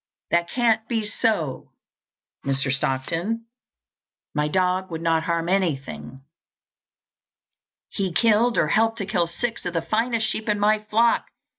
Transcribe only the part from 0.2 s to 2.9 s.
"That can't be so, Mr.